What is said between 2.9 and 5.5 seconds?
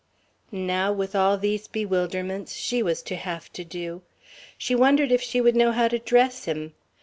to have to do. She wondered if she